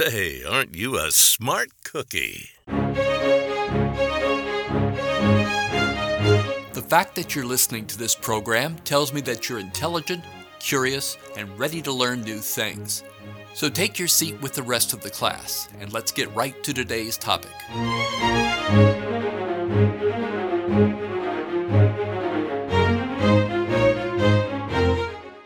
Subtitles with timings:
[0.00, 2.50] Say, aren't you a smart cookie?
[6.72, 10.22] The fact that you're listening to this program tells me that you're intelligent,
[10.60, 13.02] curious, and ready to learn new things.
[13.54, 16.72] So take your seat with the rest of the class, and let's get right to
[16.72, 17.50] today's topic.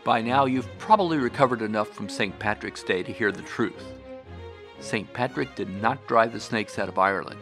[0.03, 2.37] By now, you've probably recovered enough from St.
[2.37, 3.83] Patrick's Day to hear the truth.
[4.83, 5.11] St.
[5.13, 7.39] Patrick did not drive the snakes out of Ireland.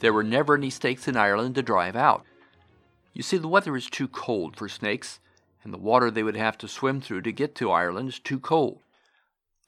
[0.00, 2.24] There were never any snakes in Ireland to drive out.
[3.14, 5.20] You see, the weather is too cold for snakes,
[5.64, 8.38] and the water they would have to swim through to get to Ireland is too
[8.38, 8.82] cold.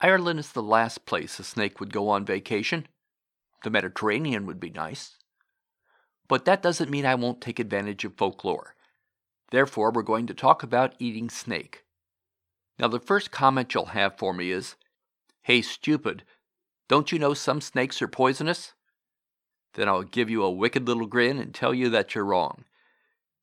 [0.00, 2.86] Ireland is the last place a snake would go on vacation.
[3.64, 5.16] The Mediterranean would be nice.
[6.28, 8.74] But that doesn't mean I won't take advantage of folklore.
[9.50, 11.84] Therefore, we're going to talk about eating snake.
[12.78, 14.76] Now, the first comment you'll have for me is
[15.42, 16.22] Hey, stupid,
[16.92, 18.74] don't you know some snakes are poisonous?
[19.72, 22.66] Then I'll give you a wicked little grin and tell you that you're wrong.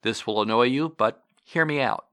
[0.03, 2.05] This will annoy you, but hear me out.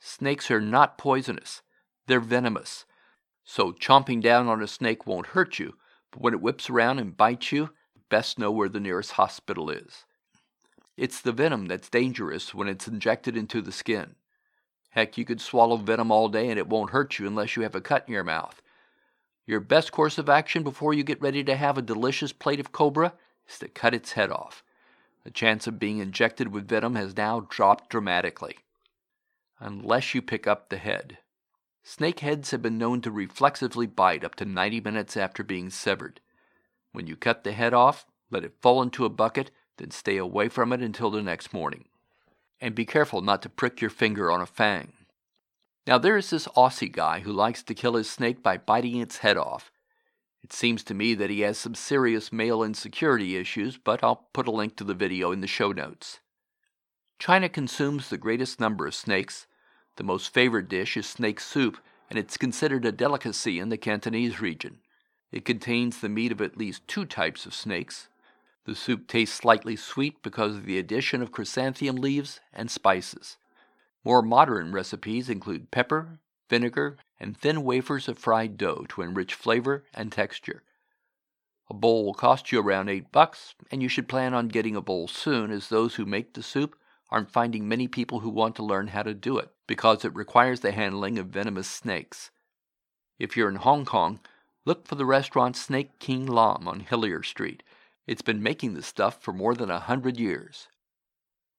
[0.00, 1.62] Snakes are not poisonous,
[2.06, 2.84] they're venomous.
[3.42, 5.76] So chomping down on a snake won't hurt you,
[6.10, 7.70] but when it whips around and bites you,
[8.10, 10.04] best know where the nearest hospital is.
[10.94, 14.14] It's the venom that's dangerous when it's injected into the skin.
[14.90, 17.74] Heck, you could swallow venom all day and it won't hurt you unless you have
[17.74, 18.60] a cut in your mouth.
[19.46, 22.72] Your best course of action before you get ready to have a delicious plate of
[22.72, 23.14] cobra
[23.48, 24.62] is to cut its head off.
[25.24, 28.58] The chance of being injected with venom has now dropped dramatically.
[29.58, 31.18] Unless you pick up the head.
[31.82, 36.20] Snake heads have been known to reflexively bite up to 90 minutes after being severed.
[36.92, 40.48] When you cut the head off, let it fall into a bucket, then stay away
[40.48, 41.86] from it until the next morning.
[42.60, 44.92] And be careful not to prick your finger on a fang.
[45.90, 49.18] Now, there is this Aussie guy who likes to kill his snake by biting its
[49.18, 49.72] head off.
[50.40, 54.46] It seems to me that he has some serious male insecurity issues, but I'll put
[54.46, 56.20] a link to the video in the show notes.
[57.18, 59.48] China consumes the greatest number of snakes.
[59.96, 61.78] The most favored dish is snake soup,
[62.08, 64.78] and it's considered a delicacy in the Cantonese region.
[65.32, 68.06] It contains the meat of at least two types of snakes.
[68.64, 73.38] The soup tastes slightly sweet because of the addition of chrysanthemum leaves and spices.
[74.04, 79.84] More modern recipes include pepper, vinegar, and thin wafers of fried dough to enrich flavor
[79.92, 80.62] and texture.
[81.68, 84.80] A bowl will cost you around 8 bucks, and you should plan on getting a
[84.80, 86.76] bowl soon as those who make the soup
[87.10, 90.60] aren't finding many people who want to learn how to do it because it requires
[90.60, 92.30] the handling of venomous snakes.
[93.18, 94.20] If you're in Hong Kong,
[94.64, 97.62] look for the restaurant Snake King Lam on Hillier Street.
[98.06, 100.68] It's been making the stuff for more than a hundred years.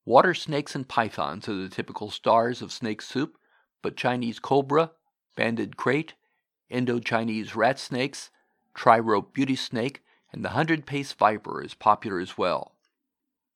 [0.06, 3.38] Water snakes and pythons are the typical stars of snake soup,
[3.82, 4.92] but Chinese cobra,
[5.36, 6.14] banded krait,
[6.70, 8.32] Indo Chinese rat snakes,
[8.74, 12.76] tri rope beauty snake, and the hundred pace viper is popular as well.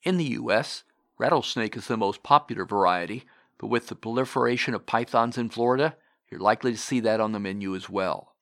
[0.03, 0.83] In the U.S.,
[1.17, 3.23] rattlesnake is the most popular variety,
[3.57, 5.95] but with the proliferation of pythons in Florida,
[6.29, 8.35] you're likely to see that on the menu as well.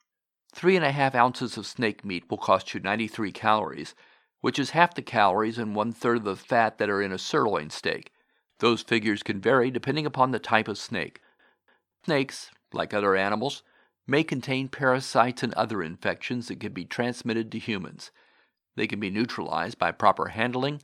[0.54, 3.96] Three and a half ounces of snake meat will cost you 93 calories,
[4.44, 7.18] which is half the calories and one third of the fat that are in a
[7.18, 8.12] sirloin steak.
[8.60, 11.22] Those figures can vary depending upon the type of snake.
[12.04, 13.64] Snakes, like other animals,
[14.06, 18.12] may contain parasites and other infections that can be transmitted to humans.
[18.76, 20.82] They can be neutralized by proper handling,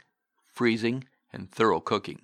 [0.47, 1.03] freezing,
[1.33, 2.21] and thorough cooking.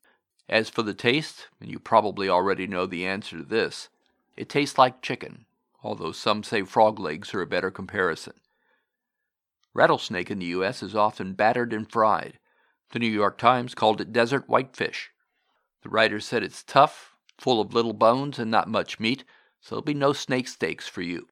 [0.47, 3.89] As for the taste, and you probably already know the answer to this,
[4.37, 5.47] it tastes like chicken,
[5.83, 8.35] although some say frog legs are a better comparison.
[9.75, 10.81] Rattlesnake in the U.S.
[10.81, 12.39] is often battered and fried.
[12.91, 15.11] The New York Times called it desert whitefish.
[15.83, 19.25] The writer said it's tough, full of little bones, and not much meat,
[19.59, 21.27] so there'll be no snake steaks for you.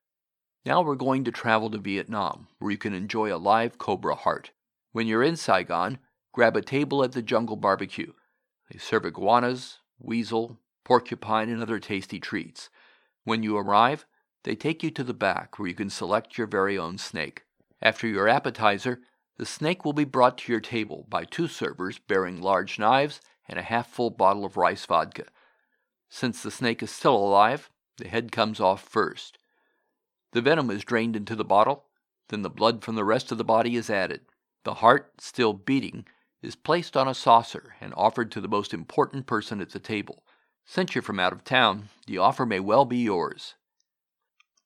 [0.65, 4.51] Now we're going to travel to Vietnam, where you can enjoy a live cobra heart.
[4.91, 5.99] When you're in Saigon,
[6.33, 8.11] grab a table at the Jungle Barbecue.
[8.69, 12.69] They serve iguanas, weasel, porcupine, and other tasty treats.
[13.23, 14.05] When you arrive,
[14.43, 17.43] they take you to the back where you can select your very own snake.
[17.83, 19.02] After your appetizer,
[19.35, 23.59] the snake will be brought to your table by two servers bearing large knives and
[23.59, 25.25] a half full bottle of rice vodka.
[26.08, 29.37] Since the snake is still alive, the head comes off first.
[30.31, 31.84] The venom is drained into the bottle,
[32.29, 34.22] then the blood from the rest of the body is added.
[34.63, 36.05] The heart, still beating,
[36.41, 40.23] is placed on a saucer and offered to the most important person at the table.
[40.63, 43.55] Since you're from out of town, the offer may well be yours.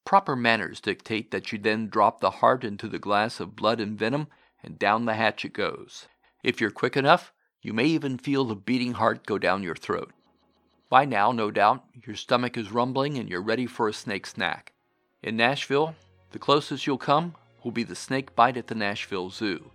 [0.08, 3.98] Proper manners dictate that you then drop the heart into the glass of blood and
[3.98, 4.28] venom,
[4.62, 6.08] and down the hatch it goes.
[6.42, 10.14] If you're quick enough, you may even feel the beating heart go down your throat.
[10.88, 14.72] By now, no doubt, your stomach is rumbling and you're ready for a snake snack.
[15.22, 15.94] In Nashville,
[16.30, 19.70] the closest you'll come will be the Snake Bite at the Nashville Zoo.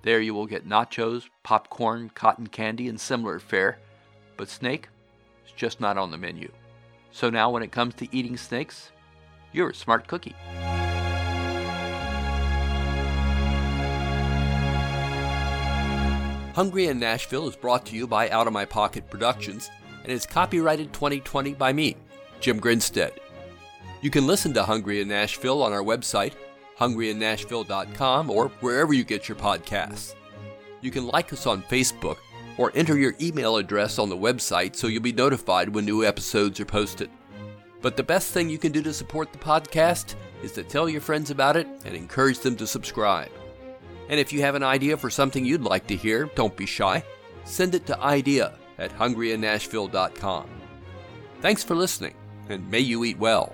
[0.00, 3.78] There you will get nachos, popcorn, cotton candy, and similar fare,
[4.38, 4.88] but snake
[5.46, 6.50] is just not on the menu.
[7.10, 8.92] So now, when it comes to eating snakes,
[9.52, 10.34] you're a smart cookie.
[16.54, 19.70] Hungry in Nashville is brought to you by Out of My Pocket Productions
[20.02, 21.96] and is copyrighted 2020 by me,
[22.40, 23.12] Jim Grinstead.
[24.00, 26.32] You can listen to Hungry in Nashville on our website,
[26.78, 30.14] hungryinnashville.com, or wherever you get your podcasts.
[30.80, 32.16] You can like us on Facebook
[32.56, 36.58] or enter your email address on the website so you'll be notified when new episodes
[36.60, 37.10] are posted.
[37.80, 41.00] But the best thing you can do to support the podcast is to tell your
[41.00, 43.30] friends about it and encourage them to subscribe.
[44.08, 47.04] And if you have an idea for something you'd like to hear, don't be shy.
[47.44, 50.48] Send it to idea at hungryinnashville.com.
[51.40, 52.14] Thanks for listening,
[52.48, 53.52] and may you eat well.